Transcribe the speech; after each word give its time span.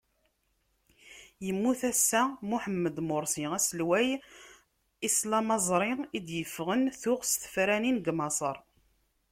Yemmut 1.45 1.81
assa 1.91 2.21
Muḥemmed 2.49 2.97
Mursi, 3.07 3.45
aselway 3.57 4.07
islamẓri 5.07 5.91
i 6.17 6.19
d-yeffɣen 6.25 6.83
tuɣ 7.01 7.19
s 7.25 7.33
tefranin 7.41 7.97
deg 7.99 8.15
Maṣer. 8.17 8.57